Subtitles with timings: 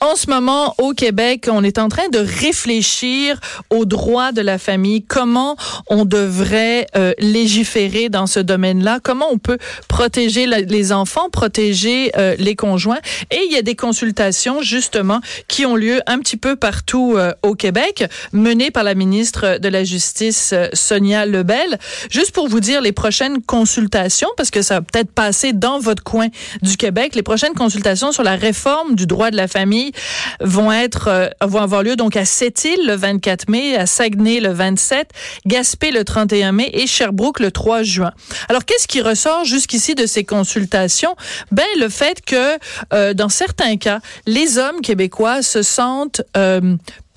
[0.00, 3.40] En ce moment, au Québec, on est en train de réfléchir
[3.70, 5.56] aux droits de la famille, comment
[5.88, 9.58] on devrait euh, légiférer dans ce domaine-là, comment on peut
[9.88, 13.00] protéger les enfants, protéger euh, les conjoints?
[13.32, 17.32] Et il y a des consultations, justement, qui ont lieu un petit peu partout euh,
[17.42, 21.76] au Québec, menées par la ministre de la Justice, Sonia Lebel.
[22.08, 26.04] Juste pour vous dire les prochaines consultations, parce que ça va peut-être passer dans votre
[26.04, 26.28] coin
[26.62, 29.87] du Québec, les prochaines consultations sur la réforme du droit de la famille
[30.40, 34.50] vont être euh, vont avoir lieu donc à Sept-Îles le 24 mai, à Saguenay le
[34.50, 35.10] 27,
[35.46, 38.12] Gaspé le 31 mai et Sherbrooke le 3 juin.
[38.48, 41.16] Alors qu'est-ce qui ressort jusqu'ici de ces consultations?
[41.52, 42.58] Ben le fait que
[42.92, 46.22] euh, dans certains cas, les hommes québécois se sentent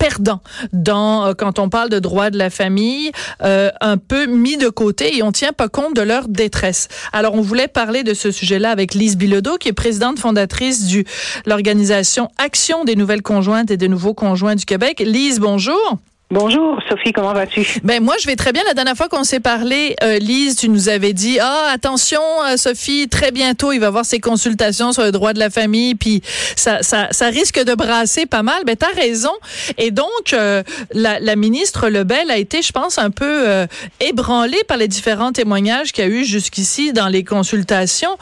[0.02, 0.40] perdants
[0.72, 3.12] dans euh, quand on parle de droits de la famille,
[3.44, 6.88] euh, un peu mis de côté et on tient pas compte de leur détresse.
[7.12, 11.04] Alors on voulait parler de ce sujet-là avec Lise Bilodeau, qui est présidente fondatrice du
[11.46, 14.98] l'organisation Action des nouvelles conjointes et des nouveaux conjoints du Québec.
[15.06, 15.98] Lise, bonjour.
[16.32, 17.78] Bonjour Sophie, comment vas-tu?
[17.84, 18.62] Ben moi je vais très bien.
[18.66, 22.56] La dernière fois qu'on s'est parlé, euh, Lise, tu nous avais dit ah attention euh,
[22.56, 26.22] Sophie, très bientôt il va avoir ses consultations sur le droit de la famille, puis
[26.56, 28.64] ça ça, ça risque de brasser pas mal.
[28.64, 29.32] Ben t'as raison.
[29.76, 30.62] Et donc euh,
[30.94, 33.66] la, la, ministre Lebel a été, je pense, un peu euh,
[34.00, 38.16] ébranlée par les différents témoignages qu'il y a eu jusqu'ici dans les consultations.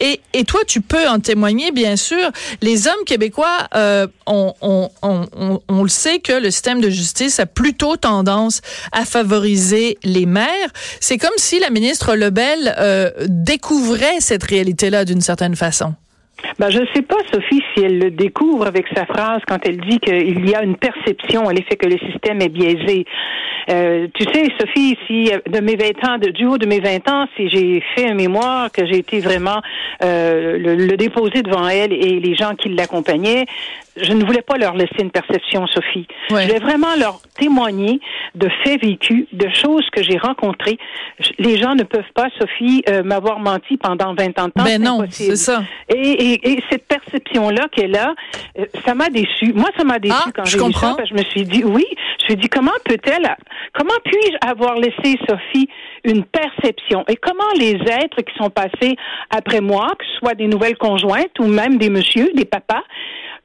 [0.00, 2.30] Et, et, toi, tu peux en témoigner, bien sûr.
[2.60, 7.40] Les hommes québécois, euh, on, on, on, on, le sait que le système de justice
[7.40, 8.60] a plutôt tendance
[8.92, 10.68] à favoriser les mères.
[11.00, 15.94] C'est comme si la ministre Lebel euh, découvrait cette réalité-là d'une certaine façon.
[16.58, 19.78] Ben, je ne sais pas, Sophie, si elle le découvre avec sa phrase quand elle
[19.78, 23.06] dit qu'il y a une perception à l'effet que le système est biaisé.
[23.68, 26.78] Euh, tu sais, Sophie, si euh, de mes 20 ans, de, du haut de mes
[26.78, 29.60] 20 ans, si j'ai fait un mémoire, que j'ai été vraiment
[30.04, 33.46] euh, le, déposer devant elle et les gens qui l'accompagnaient,
[33.96, 36.06] je ne voulais pas leur laisser une perception, Sophie.
[36.28, 38.00] Je voulais vraiment leur témoigner
[38.34, 40.78] de faits vécus, de choses que j'ai rencontrées.
[41.38, 44.64] Les gens ne peuvent pas, Sophie, m'avoir menti pendant 20 ans de temps.
[44.64, 45.62] Ben non, c'est ça.
[45.88, 48.14] Et, et, et, cette perception-là qu'elle a,
[48.84, 49.52] ça m'a déçu.
[49.54, 50.96] Moi, ça m'a déçu ah, quand j'ai vu ça.
[51.08, 51.84] Je me suis dit, oui,
[52.18, 53.36] je me suis dit, comment peut-elle
[53.72, 55.68] Comment puis-je avoir laissé, Sophie,
[56.04, 57.04] une perception?
[57.08, 58.96] Et comment les êtres qui sont passés
[59.30, 62.82] après moi, que ce soit des nouvelles conjointes ou même des messieurs, des papas,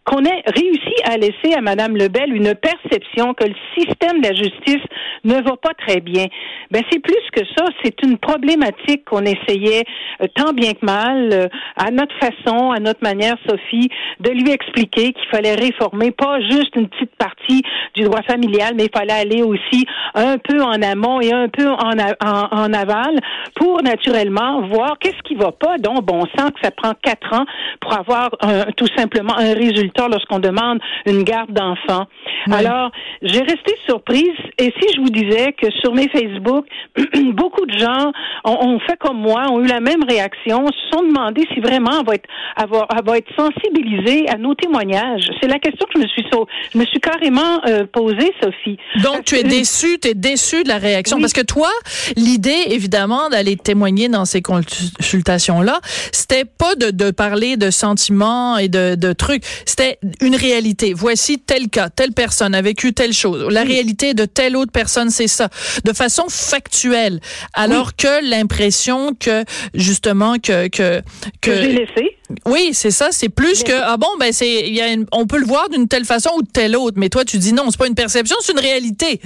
[0.03, 4.33] qu'on ait réussi à laisser à Madame Lebel une perception que le système de la
[4.33, 4.83] justice
[5.23, 6.25] ne va pas très bien.
[6.71, 9.83] Ben c'est plus que ça, c'est une problématique qu'on essayait
[10.21, 14.49] euh, tant bien que mal, euh, à notre façon, à notre manière, Sophie, de lui
[14.51, 17.61] expliquer qu'il fallait réformer pas juste une petite partie
[17.93, 19.85] du droit familial, mais il fallait aller aussi
[20.15, 23.15] un peu en amont et un peu en, aval
[23.55, 25.77] pour naturellement voir qu'est-ce qui va pas.
[25.77, 27.45] Donc, bon sent que ça prend quatre ans
[27.79, 28.29] pour avoir
[28.77, 32.07] tout simplement un résultat lorsqu'on demande une garde d'enfant.
[32.51, 32.91] Alors,
[33.21, 34.37] j'ai resté surprise.
[34.57, 36.65] Et si je vous disais que sur mes Facebook,
[37.33, 38.11] beaucoup de gens
[38.43, 42.05] ont, fait comme moi, ont eu la même réaction, se sont demandé si vraiment elle
[42.05, 45.29] va être, avoir, va être sensibilisée à nos témoignages.
[45.41, 46.25] C'est la question que je me suis,
[46.73, 48.77] je me suis carrément euh, posée, Sophie.
[49.03, 51.19] Donc, tu es déçue, tu es déçue de la réaction.
[51.19, 51.69] Parce que toi,
[52.15, 55.79] l'idée, évidemment, d'aller témoigner dans ces consultations-là,
[56.11, 59.43] c'était pas de, de parler de sentiments et de, de trucs.
[59.65, 59.80] C'était
[60.21, 60.93] une réalité.
[60.93, 63.47] Voici tel cas, telle personne a vécu telle chose.
[63.51, 65.49] La réalité de telle autre personne, c'est ça.
[65.85, 67.19] De façon factuelle.
[67.53, 69.43] Alors que l'impression que,
[69.73, 71.01] justement, que, que,
[71.41, 72.17] que, j'ai laissé.
[72.45, 73.07] Oui, c'est ça.
[73.11, 75.87] C'est plus que ah bon ben c'est il y a on peut le voir d'une
[75.87, 76.97] telle façon ou de telle autre.
[76.97, 79.19] Mais toi tu dis non, c'est pas une perception, c'est une réalité.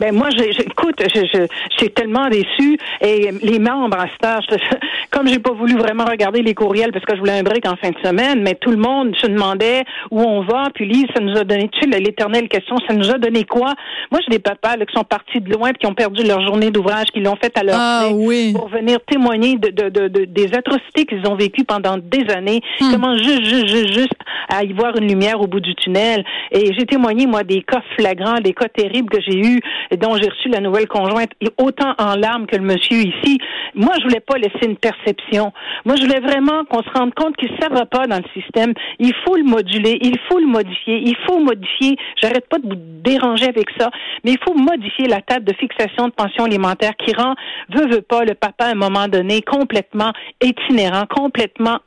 [0.00, 1.46] Ben moi, écoute, je, je,
[1.76, 4.44] suis tellement déçue et les membres à stage,
[5.10, 7.76] comme j'ai pas voulu vraiment regarder les courriels parce que je voulais un break en
[7.76, 10.70] fin de semaine, mais tout le monde se demandait où on va.
[10.74, 13.74] Puis Lise, ça nous a donné, tu sais, l'éternelle question, ça nous a donné quoi?
[14.10, 16.44] Moi, j'ai des papas là, qui sont partis de loin, puis qui ont perdu leur
[16.44, 18.08] journée d'ouvrage, qui l'ont fait à leur ah,
[18.54, 22.51] pour venir témoigner de, de, de, des atrocités qu'ils ont vécues pendant des années.
[22.80, 22.90] Hmm.
[22.92, 24.18] Comment juste, juste, juste,
[24.48, 26.24] à y voir une lumière au bout du tunnel.
[26.50, 29.60] Et j'ai témoigné moi des cas flagrants, des cas terribles que j'ai eus,
[29.98, 33.38] dont j'ai reçu la nouvelle conjointe, autant en larmes que le monsieur ici.
[33.74, 35.52] Moi, je voulais pas laisser une perception.
[35.84, 38.74] Moi, je voulais vraiment qu'on se rende compte que ça va pas dans le système.
[38.98, 41.96] Il faut le moduler, il faut le modifier, il faut modifier.
[42.20, 43.90] J'arrête pas de vous déranger avec ça,
[44.24, 47.34] mais il faut modifier la table de fixation de pension alimentaire qui rend,
[47.70, 50.12] veut, veut pas, le papa à un moment donné complètement
[50.42, 51.78] itinérant, complètement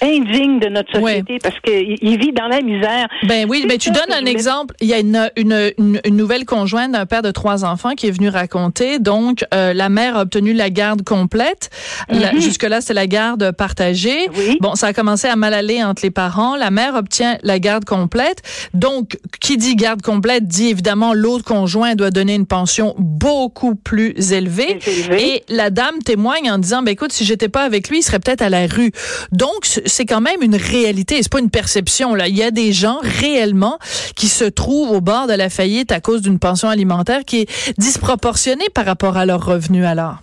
[0.00, 3.08] indigne de notre société parce qu'il vit dans la misère.
[3.24, 4.74] Ben oui, mais tu donnes un exemple.
[4.80, 5.72] Il y a une, une,
[6.04, 8.98] une, nouvelle conjointe d'un père de trois enfants qui est venu raconter.
[8.98, 11.70] Donc, euh, la mère a obtenu la garde complète.
[12.10, 12.40] Mm-hmm.
[12.40, 14.28] Jusque-là, c'est la garde partagée.
[14.60, 16.56] Bon, ça a commencé à mal aller entre les parents.
[16.56, 18.42] La mère obtient la garde complète.
[18.74, 24.32] Donc, qui dit garde complète dit évidemment l'autre conjoint doit donner une pension beaucoup plus
[24.32, 24.78] élevée.
[25.18, 28.18] Et la dame témoigne en disant, ben écoute, si j'étais pas avec lui, il serait
[28.18, 28.92] peut-être à la rue.
[29.30, 31.22] Donc, c'est quand même une réalité.
[31.22, 32.28] C'est pas une perception, là.
[32.28, 33.78] Il y a des gens réellement
[34.16, 37.78] qui se trouvent au bord de la faillite à cause d'une pension alimentaire qui est
[37.78, 40.16] disproportionnée par rapport à leurs revenus, alors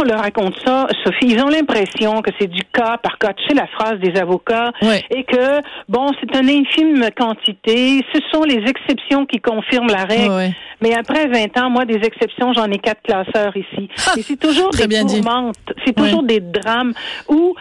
[0.00, 3.32] on leur raconte ça, Sophie, ils ont l'impression que c'est du cas par cas.
[3.34, 4.72] Tu sais la phrase des avocats
[5.10, 8.04] et que bon, c'est une infime quantité.
[8.14, 10.54] Ce sont les exceptions qui confirment la règle.
[10.82, 13.88] Mais après 20 ans, moi, des exceptions, j'en ai quatre classeurs ici.
[14.06, 16.94] Ah, et c'est toujours des tourmentes, c'est toujours des drames
[17.28, 17.54] où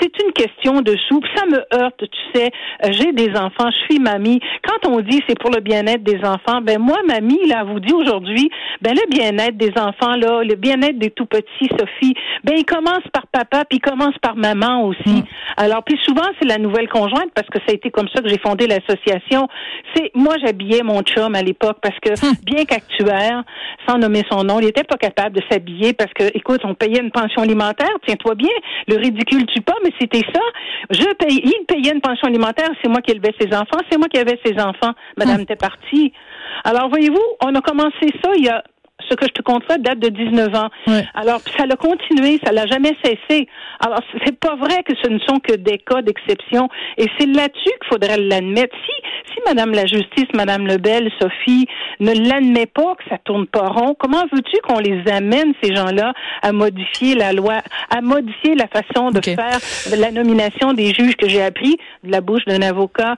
[0.00, 1.20] c'est une question de sous.
[1.36, 2.50] Ça me heurte, tu sais.
[2.84, 4.40] Euh, j'ai des enfants, je suis mamie.
[4.66, 7.92] Quand on dit c'est pour le bien-être des enfants, ben moi, mamie, là, vous dit
[7.92, 8.50] aujourd'hui,
[8.82, 12.14] ben le bien-être des enfants, là, le bien-être des tout petits, Sophie,
[12.44, 15.22] ben il commence par papa, puis il commence par maman aussi.
[15.22, 15.24] Mm.
[15.56, 18.28] Alors, puis souvent, c'est la nouvelle conjointe, parce que ça a été comme ça que
[18.28, 19.48] j'ai fondé l'association.
[19.94, 22.34] C'est moi, j'habillais mon chum à l'époque, parce que mm.
[22.44, 23.44] bien qu'actuaire,
[23.88, 27.00] sans nommer son nom, il était pas capable de s'habiller parce que, écoute, on payait
[27.00, 28.50] une pension alimentaire, tiens-toi bien,
[28.88, 30.40] le ridicule tu pas, mais c'était ça.
[30.90, 34.08] Je paye, il payait une pension alimentaire, c'est moi qui élevais ses enfants, c'est moi
[34.08, 34.92] qui avais ses enfants.
[35.16, 36.12] Madame était partie.
[36.64, 38.62] Alors, voyez-vous, on a commencé ça il y a
[39.08, 40.68] ce que je te compte là date de 19 ans.
[41.14, 43.46] Alors, ça l'a continué, ça l'a jamais cessé.
[43.80, 46.68] Alors, c'est pas vrai que ce ne sont que des cas d'exception.
[46.98, 48.74] Et c'est là-dessus qu'il faudrait l'admettre.
[48.84, 51.66] Si, si Madame la Justice, Madame Lebel, Sophie,
[52.00, 56.12] ne l'admet pas, que ça tourne pas rond, comment veux-tu qu'on les amène, ces gens-là,
[56.42, 57.58] à modifier la loi,
[57.90, 59.58] à modifier la façon de faire
[59.96, 61.76] la nomination des juges que j'ai appris?
[62.04, 63.16] De la bouche d'un avocat?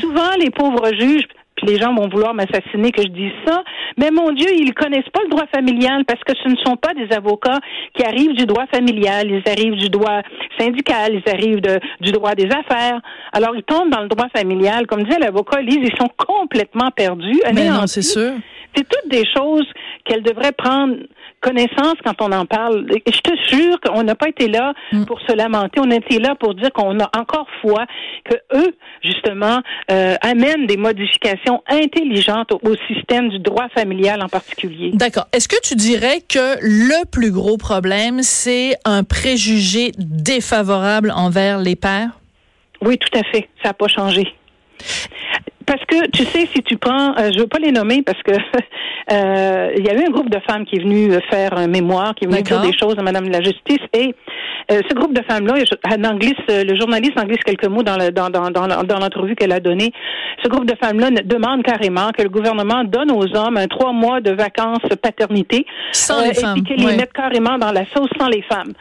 [0.00, 1.24] Souvent, les pauvres juges,
[1.56, 3.62] puis les gens vont vouloir m'assassiner que je dise ça.
[3.96, 6.94] Mais mon Dieu, ils connaissent pas le droit familial parce que ce ne sont pas
[6.94, 7.60] des avocats
[7.94, 10.22] qui arrivent du droit familial, ils arrivent du droit
[10.58, 13.00] syndical, ils arrivent de, du droit des affaires.
[13.32, 14.86] Alors ils tombent dans le droit familial.
[14.86, 17.40] Comme disait l'avocat Lise, ils sont complètement perdus.
[17.54, 18.32] Mais non, c'est sûr.
[18.74, 19.66] C'est toutes des choses
[20.04, 20.96] qu'elle devrait prendre
[21.44, 22.86] connaissance quand on en parle.
[22.90, 25.04] Je te jure qu'on n'a pas été là mm.
[25.04, 25.78] pour se lamenter.
[25.80, 27.84] On a été là pour dire qu'on a encore foi
[28.24, 29.60] que eux, justement,
[29.90, 34.90] euh, amènent des modifications intelligentes au, au système du droit familial en particulier.
[34.94, 35.26] D'accord.
[35.32, 41.76] Est-ce que tu dirais que le plus gros problème, c'est un préjugé défavorable envers les
[41.76, 42.10] pères?
[42.80, 43.48] Oui, tout à fait.
[43.62, 44.32] Ça n'a pas changé.
[45.66, 48.32] Parce que tu sais, si tu prends, euh, je veux pas les nommer parce que
[49.12, 52.14] euh, il y a eu un groupe de femmes qui est venu faire un mémoire,
[52.14, 54.14] qui est venu dire des choses à Madame la Justice, et
[54.72, 55.54] euh, ce groupe de femmes-là,
[55.90, 59.52] en anglais, le journaliste en glisse quelques mots dans, le, dans, dans, dans, l'entrevue qu'elle
[59.52, 59.92] a donnée.
[60.42, 64.20] Ce groupe de femmes-là demande carrément que le gouvernement donne aux hommes un trois mois
[64.20, 68.28] de vacances paternité, sans les femmes, et qu'ils les mettent carrément dans la sauce sans
[68.28, 68.72] les femmes.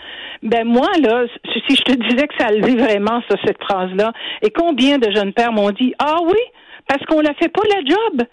[0.42, 1.26] Ben moi là,
[1.68, 5.32] si je te disais que ça allait vraiment ça, cette phrase-là, et combien de jeunes
[5.32, 6.40] pères m'ont dit ah oui
[6.88, 8.28] parce qu'on la fait pas la job.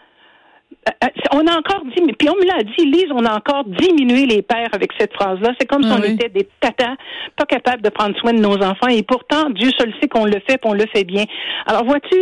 [0.89, 3.65] Euh, euh, on a encore dit, puis on me l'a dit, Lise, on a encore
[3.65, 5.51] diminué les pères avec cette phrase-là.
[5.61, 6.95] C'est comme si on était des tatas,
[7.37, 8.89] pas capables de prendre soin de nos enfants.
[8.89, 11.25] Et pourtant, Dieu seul sait qu'on le fait, qu'on le fait bien.
[11.67, 12.17] Alors vois-tu,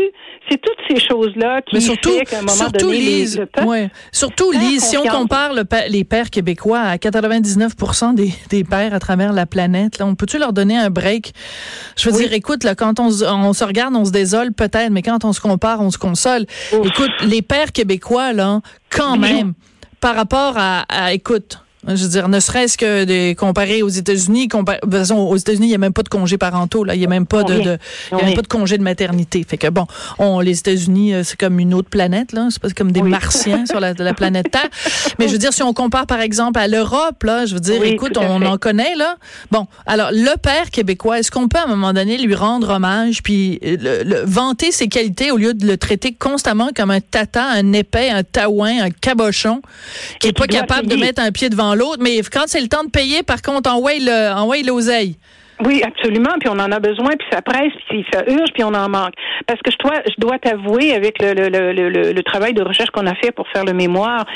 [0.50, 3.90] c'est toutes ces choses-là qui surtout, fait qu'à un moment surtout, donné, Lise, ouais.
[4.12, 5.52] Surtout, Lise, si on compare
[5.88, 10.38] les pères québécois à 99% des, des pères à travers la planète, là, on peut-tu
[10.38, 11.32] leur donner un break?
[11.96, 15.02] Je veux dire, écoute, là, quand on, on se regarde, on se désole peut-être, mais
[15.02, 16.44] quand on se compare, on se console.
[16.73, 19.52] Écoute, les pères québécois, là, quand même,
[20.00, 24.49] par rapport à, à écoute, je veux dire, ne serait-ce que de comparer aux États-Unis,
[24.49, 26.94] de aux États-Unis, il n'y a même pas de congé parentaux, là.
[26.94, 27.78] Il n'y a même pas de, de
[28.12, 29.44] il y a même pas de congé de maternité.
[29.49, 29.87] Fait que bon,
[30.18, 32.49] on, les États-Unis, euh, c'est comme une autre planète, là.
[32.50, 34.68] C'est pas comme des martiens sur la, la, planète Terre.
[35.18, 37.82] Mais je veux dire, si on compare, par exemple, à l'Europe, là, je veux dire,
[37.85, 39.16] écoute, on en connaît, là.
[39.52, 39.66] Bon.
[39.87, 43.61] Alors, le père québécois, est-ce qu'on peut, à un moment donné, lui rendre hommage puis
[43.64, 47.73] euh, le, vanter ses qualités au lieu de le traiter constamment comme un tata, un
[47.73, 49.62] épais, un taouin, un cabochon,
[50.20, 52.84] qui est pas capable de mettre un pied devant l'autre, mais quand c'est le temps
[52.84, 53.92] de payer, par contre, envoie
[54.62, 55.16] l'oseille.
[55.64, 56.30] Oui, absolument.
[56.40, 59.14] Puis on en a besoin, puis ça presse, puis ça urge, puis on en manque.
[59.46, 62.90] Parce que je dois, je dois t'avouer, avec le, le, le, le, travail de recherche
[62.90, 64.26] qu'on a fait pour faire le mémoire,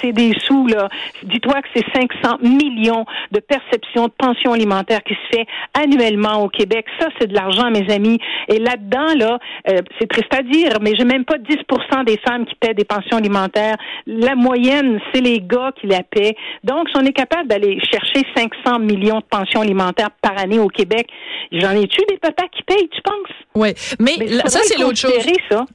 [0.00, 0.88] c'est des sous, là.
[1.22, 6.48] Dis-toi que c'est 500 millions de perceptions de pensions alimentaires qui se fait annuellement au
[6.48, 6.86] Québec.
[6.98, 8.18] Ça, c'est de l'argent, mes amis.
[8.48, 12.44] Et là-dedans, là, euh, c'est triste à dire, mais j'ai même pas 10% des femmes
[12.46, 13.76] qui paient des pensions alimentaires.
[14.06, 16.36] La moyenne, c'est les gars qui la paient.
[16.64, 20.68] Donc, si on est capable d'aller chercher 500 millions de pensions alimentaires par année au
[20.72, 21.06] Québec.
[21.52, 23.36] J'en ai-tu des papas qui payent, tu penses?
[23.54, 25.12] Oui, mais, ça, c'est l'autre chose.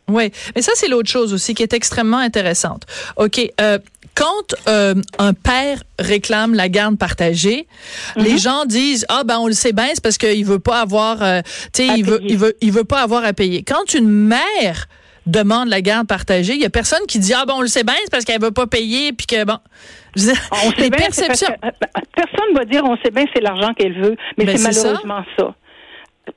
[0.07, 2.83] Oui, mais ça, c'est l'autre chose aussi qui est extrêmement intéressante.
[3.17, 3.77] OK, euh,
[4.15, 7.67] quand euh, un père réclame la garde partagée,
[8.15, 8.39] les mhm.
[8.39, 11.41] gens disent ah ben on le sait bien c'est parce qu'il veut pas avoir euh,
[11.71, 13.61] tu sais il veut il veut il veut pas avoir à payer.
[13.61, 14.87] Quand une mère
[15.27, 17.83] demande la garde partagée, il y a personne qui dit ah ben on le sait
[17.83, 19.57] bien c'est parce qu'elle veut pas payer puis que bon.
[20.17, 21.53] On sait bien, perceptions.
[21.63, 21.69] euh,
[22.15, 25.53] personne va dire on sait bien c'est l'argent qu'elle veut mais ben, c'est malheureusement ça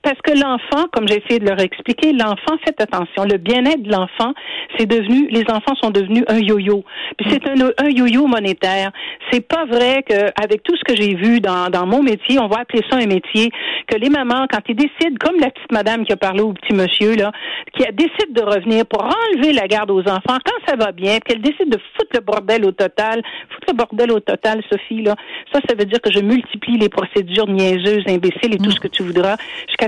[0.03, 3.91] parce que l'enfant, comme j'ai essayé de leur expliquer, l'enfant, faites attention, le bien-être de
[3.91, 4.33] l'enfant,
[4.77, 6.85] c'est devenu, les enfants sont devenus un yo-yo.
[7.19, 8.91] Puis c'est un, un yo-yo monétaire.
[9.31, 12.61] C'est pas vrai qu'avec tout ce que j'ai vu dans, dans mon métier, on va
[12.61, 13.51] appeler ça un métier,
[13.87, 16.75] que les mamans, quand ils décident, comme la petite madame qui a parlé au petit
[16.75, 17.33] monsieur, là,
[17.75, 21.41] qui décide de revenir pour enlever la garde aux enfants quand ça va bien, qu'elle
[21.41, 25.15] décide de foutre le bordel au total, foutre le bordel au total, Sophie, là,
[25.53, 28.89] ça, ça veut dire que je multiplie les procédures niaiseuses, imbéciles et tout ce que
[28.89, 29.37] tu voudras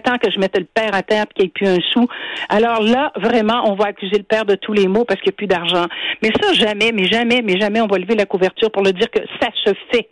[0.01, 2.07] tant que je mette le père à terre et qu'il n'y ait plus un sou.
[2.49, 5.35] Alors là, vraiment, on va accuser le père de tous les maux parce qu'il n'y
[5.35, 5.87] a plus d'argent.
[6.23, 9.11] Mais ça, jamais, mais jamais, mais jamais, on va lever la couverture pour le dire
[9.11, 10.09] que ça se fait.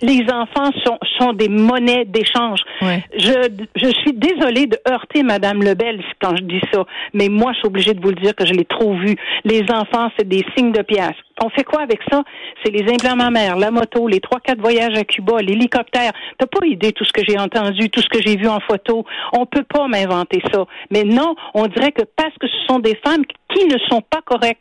[0.00, 2.60] les enfants sont, sont des monnaies d'échange.
[2.80, 7.58] Je, je suis désolée de heurter Madame Lebel quand je dis ça, mais moi, je
[7.58, 9.16] suis obligée de vous le dire que je l'ai trop vu.
[9.44, 11.16] Les enfants, c'est des signes de pièce.
[11.40, 12.22] On fait quoi avec ça?
[12.62, 16.12] C'est les implants mammaires, la moto, les trois, quatre voyages à Cuba, l'hélicoptère.
[16.38, 19.04] T'as pas idée tout ce que j'ai entendu, tout ce que j'ai vu en photo.
[19.32, 20.64] On peut pas m'inventer ça.
[20.90, 23.24] Mais non, on dirait que parce que ce sont des femmes
[23.54, 24.60] qui ne sont pas correctes,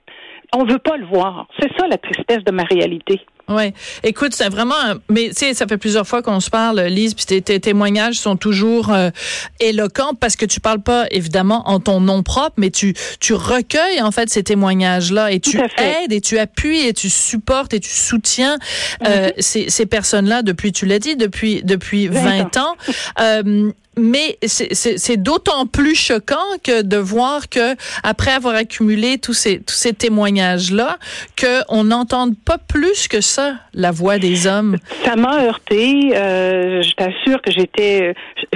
[0.53, 1.47] on veut pas le voir.
[1.59, 3.21] C'est ça la tristesse de ma réalité.
[3.55, 3.73] Oui.
[4.03, 4.75] Écoute, c'est vraiment,
[5.09, 8.35] mais tu sais, ça fait plusieurs fois qu'on se parle, Lise, puis tes, témoignages sont
[8.35, 9.09] toujours euh,
[9.59, 14.01] éloquents parce que tu parles pas évidemment en ton nom propre, mais tu tu recueilles
[14.01, 17.89] en fait ces témoignages-là et tu aides et tu appuies et tu supportes et tu
[17.89, 18.57] soutiens
[19.05, 19.33] euh, mm-hmm.
[19.41, 22.75] ces, ces personnes-là depuis, tu l'as dit, depuis depuis 20, ans.
[23.19, 29.59] Euh, mais c'est d'autant plus choquant que de voir que après avoir accumulé tous ces
[29.59, 30.97] tous ces témoignages là,
[31.35, 34.77] que on n'entende pas plus que ça la voix des hommes.
[35.03, 36.11] Ça m'a heurté.
[36.15, 38.13] Euh, je t'assure que j'étais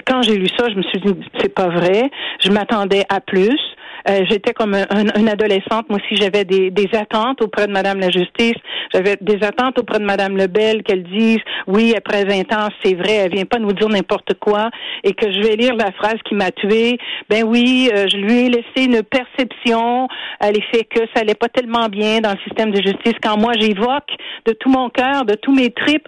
[0.08, 2.10] quand j'ai lu ça, je me suis dit c'est pas vrai.
[2.40, 3.60] Je m'attendais à plus.
[4.08, 5.90] Euh, j'étais comme une adolescente.
[5.90, 8.56] Moi aussi, j'avais des, des, attentes auprès de Madame la Justice.
[8.94, 13.14] J'avais des attentes auprès de Madame Lebel qu'elle dise oui, après 20 ans, c'est vrai,
[13.14, 14.70] elle vient pas nous dire n'importe quoi
[15.04, 16.98] et que je vais lire la phrase qui m'a tuée.
[17.30, 20.08] Ben oui, euh, je lui ai laissé une perception
[20.40, 23.54] à l'effet que ça allait pas tellement bien dans le système de justice quand moi
[23.60, 24.12] j'évoque
[24.46, 26.08] de tout mon cœur, de tous mes tripes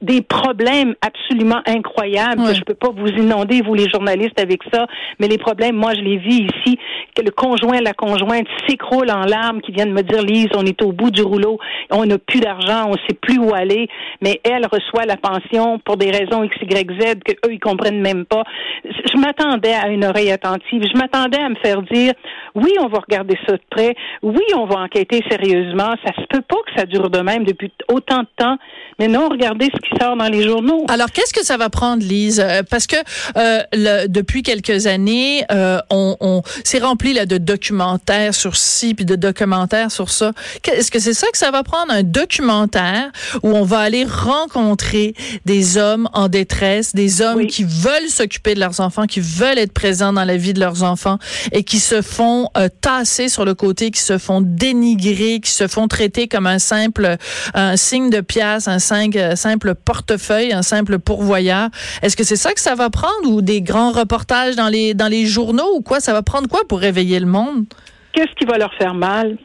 [0.00, 4.86] des problèmes absolument incroyables je peux pas vous inonder vous les journalistes avec ça,
[5.18, 6.78] mais les problèmes moi je les vis ici
[7.14, 10.80] que le conjoint la conjointe s'écroule en larmes qui viennent me dire Lise, on est
[10.82, 11.58] au bout du rouleau,
[11.90, 13.88] on n'a plus d'argent, on sait plus où aller,
[14.20, 18.00] mais elle reçoit la pension pour des raisons X Y Z que eux ils comprennent
[18.00, 18.44] même pas.
[18.84, 22.12] Je m'attendais à une oreille attentive, je m'attendais à me faire dire
[22.54, 26.42] oui, on va regarder ça de près, oui, on va enquêter sérieusement, ça se peut
[26.42, 28.56] pas que ça dure de même depuis autant de temps,
[28.98, 30.84] mais non, regardez ce qui sort dans les journaux.
[30.88, 32.40] Alors, qu'est-ce que ça va prendre, Lise?
[32.40, 32.96] Euh, parce que
[33.36, 38.94] euh, le, depuis quelques années, euh, on, on s'est rempli là, de documentaires sur ci,
[38.94, 40.32] puis de documentaires sur ça.
[40.70, 43.10] Est-ce que c'est ça que ça va prendre, un documentaire
[43.42, 48.60] où on va aller rencontrer des hommes en détresse, des hommes qui veulent s'occuper de
[48.60, 51.18] leurs enfants, qui veulent être présents dans la vie de leurs enfants
[51.52, 52.48] et qui se font
[52.80, 57.16] tasser sur le côté, qui se font dénigrer, qui se font traiter comme un simple
[57.54, 61.68] un signe de pièce, un simple portefeuille, un simple pourvoyeur.
[62.02, 65.08] Est-ce que c'est ça que ça va prendre ou des grands reportages dans les, dans
[65.08, 66.00] les journaux ou quoi?
[66.00, 67.66] Ça va prendre quoi pour réveiller le monde?
[68.12, 69.36] Qu'est-ce qui va leur faire mal?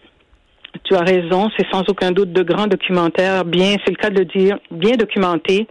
[0.84, 4.20] Tu as raison, c'est sans aucun doute de grands documentaires, bien, c'est le cas de
[4.20, 5.68] le dire, bien documentés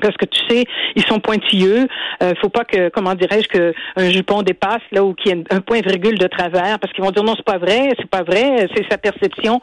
[0.00, 0.64] parce que tu sais,
[0.94, 1.86] ils sont pointilleux.
[2.22, 5.44] Euh, faut pas que, comment dirais-je, que un jupon dépasse là où qu'il y ait
[5.50, 8.22] un point virgule de travers, parce qu'ils vont dire non, c'est pas vrai, c'est pas
[8.22, 9.60] vrai, c'est sa perception.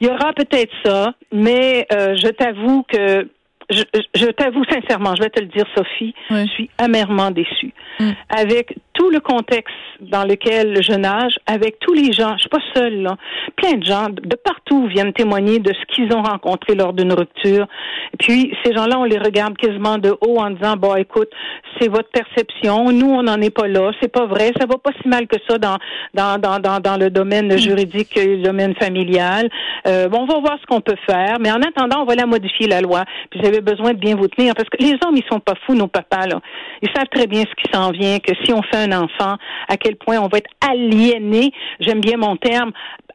[0.00, 3.28] Il y aura peut-être ça, mais euh, je t'avoue que
[3.70, 3.82] je,
[4.14, 7.72] je t'avoue sincèrement, je vais te le dire, Sophie, je suis amèrement déçue.
[7.98, 8.10] Mm.
[8.28, 12.60] Avec tout le contexte dans lequel je nage, avec tous les gens, je suis pas
[12.74, 13.16] seule, là,
[13.56, 17.66] plein de gens de partout viennent témoigner de ce qu'ils ont rencontré lors d'une rupture.
[18.14, 21.30] Et puis, ces gens-là, on les regarde quasiment de haut en disant, bon, écoute,
[21.78, 24.90] c'est votre perception, nous, on n'en est pas là, c'est pas vrai, ça va pas
[25.00, 25.78] si mal que ça dans,
[26.14, 27.58] dans, dans, dans, dans le domaine mm.
[27.58, 29.48] juridique et le domaine familial.
[29.86, 32.26] Euh, bon, on va voir ce qu'on peut faire, mais en attendant, on va la
[32.26, 33.04] modifier, la loi.
[33.30, 35.88] Puis, besoin de bien vous tenir, parce que les hommes, ils sont pas fous, nos
[35.88, 36.40] papas, là.
[36.82, 39.36] Ils savent très bien ce qui s'en vient, que si on fait un enfant,
[39.68, 42.72] à quel point on va être aliéné, j'aime bien mon terme,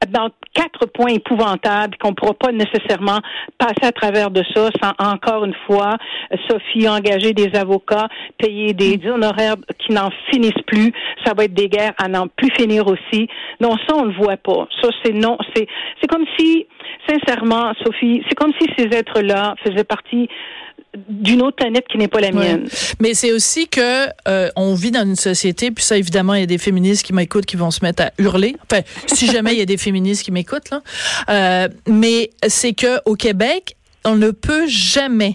[0.09, 3.19] dans quatre points épouvantables qu'on ne pourra pas nécessairement
[3.57, 5.95] passer à travers de ça sans encore une fois
[6.49, 10.91] Sophie engager des avocats, payer des, honoraires qui n'en finissent plus.
[11.25, 13.27] Ça va être des guerres à n'en plus finir aussi.
[13.59, 14.67] Non, ça on ne voit pas.
[14.81, 15.67] Ça c'est non, c'est
[16.01, 16.67] c'est comme si
[17.07, 20.27] sincèrement Sophie, c'est comme si ces êtres-là faisaient partie
[21.09, 22.67] d'une autre planète qui n'est pas la mienne.
[22.99, 26.43] Mais c'est aussi que euh, on vit dans une société, puis ça évidemment il y
[26.43, 28.55] a des féministes qui m'écoutent qui vont se mettre à hurler.
[28.63, 30.81] Enfin, si jamais il y a des féministes qui m'écoutent là,
[31.29, 35.33] euh, mais c'est que au Québec, on ne peut jamais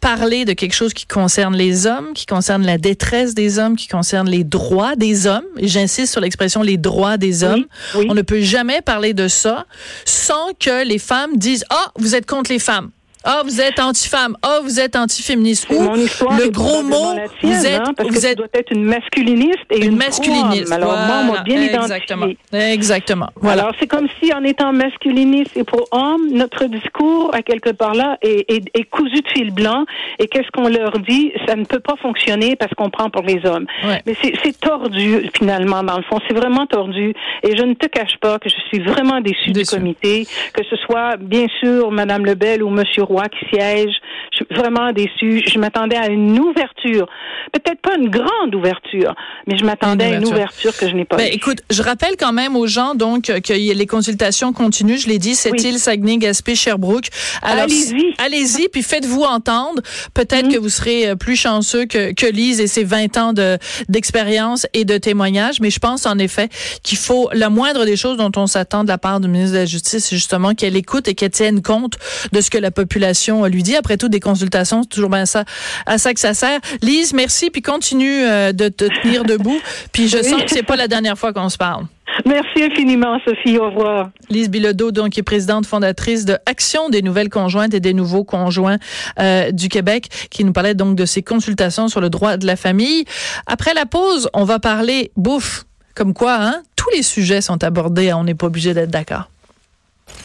[0.00, 3.88] parler de quelque chose qui concerne les hommes, qui concerne la détresse des hommes, qui
[3.88, 5.44] concerne les droits des hommes.
[5.60, 7.66] J'insiste sur l'expression les droits des hommes.
[7.94, 9.66] On ne peut jamais parler de ça
[10.04, 12.90] sans que les femmes disent ah vous êtes contre les femmes.
[13.24, 14.36] Ah, vous êtes anti-femme.
[14.42, 15.66] Ah, vous êtes anti-féministe.
[15.70, 19.84] Ou le gros mot, vous êtes, hein, parce vous que êtes, être une masculiniste et
[19.84, 20.72] une, masculiniste.
[20.72, 22.26] Alors moi, on m'a bien Exactement.
[22.26, 22.72] identifié.
[22.72, 23.28] Exactement.
[23.36, 23.62] Voilà.
[23.62, 28.16] Alors c'est comme si en étant masculiniste et pro-homme, notre discours à quelque part là
[28.22, 29.84] est, est, est cousu de fil blanc.
[30.18, 31.32] Et qu'est-ce qu'on leur dit?
[31.46, 33.66] Ça ne peut pas fonctionner parce qu'on prend pour les hommes.
[34.06, 36.18] Mais c'est tordu finalement dans le fond.
[36.26, 37.12] C'est vraiment tordu.
[37.42, 40.76] Et je ne te cache pas que je suis vraiment déçue du comité, que ce
[40.76, 43.92] soit bien sûr Madame Lebel ou Monsieur qui siège.
[44.32, 45.42] Je suis vraiment déçue.
[45.46, 47.06] Je m'attendais à une ouverture.
[47.52, 49.14] Peut-être pas une grande ouverture,
[49.46, 52.32] mais je m'attendais à une ouverture que je n'ai pas ben, Écoute, je rappelle quand
[52.32, 54.98] même aux gens donc que les consultations continuent.
[54.98, 57.08] Je l'ai dit, c'est île Saguenay, Gaspé, Sherbrooke.
[57.42, 58.14] allez-y.
[58.18, 59.82] Allez-y, puis faites-vous entendre.
[60.14, 60.52] Peut-être mm.
[60.52, 64.66] que vous serez euh, plus chanceux que, que Lise et ses 20 ans de, d'expérience
[64.74, 65.60] et de témoignage.
[65.60, 66.48] Mais je pense en effet
[66.82, 69.60] qu'il faut la moindre des choses dont on s'attend de la part du ministre de
[69.60, 71.94] la Justice, c'est justement qu'elle écoute et qu'elle tienne compte
[72.32, 73.76] de ce que la population lui dit.
[73.76, 75.44] Après tout, des consultations, c'est toujours bien ça,
[75.86, 76.60] à ça que ça sert.
[76.82, 79.60] Lise, merci, puis continue euh, de te tenir debout.
[79.92, 81.86] Puis je sens que c'est pas la dernière fois qu'on se parle.
[82.26, 83.56] Merci infiniment, Sophie.
[83.58, 84.10] Au revoir.
[84.28, 88.24] Lise Bilodeau, donc, qui est présidente fondatrice de Action des nouvelles conjointes et des nouveaux
[88.24, 88.78] conjoints
[89.18, 92.56] euh, du Québec, qui nous parlait donc de ses consultations sur le droit de la
[92.56, 93.04] famille.
[93.46, 95.64] Après la pause, on va parler bouffe.
[95.94, 98.12] Comme quoi, hein, tous les sujets sont abordés.
[98.12, 99.30] On n'est pas obligé d'être d'accord.